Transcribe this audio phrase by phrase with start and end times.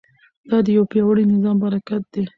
[0.49, 2.23] دا د یو پیاوړي نظام برکت دی.